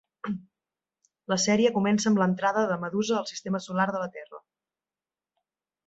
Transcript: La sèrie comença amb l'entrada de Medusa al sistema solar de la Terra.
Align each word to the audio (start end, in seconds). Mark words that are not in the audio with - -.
La 1.33 1.37
sèrie 1.43 1.73
comença 1.75 2.09
amb 2.11 2.23
l'entrada 2.23 2.65
de 2.73 2.79
Medusa 2.87 3.21
al 3.21 3.31
sistema 3.35 3.63
solar 3.69 3.89
de 3.95 4.05
la 4.07 4.09
Terra. 4.19 4.45